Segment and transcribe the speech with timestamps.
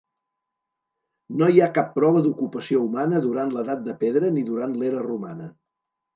[1.41, 5.53] No hi ha cap prova d'ocupació humana durant l'Edat de Pedra ni durant l'era romana.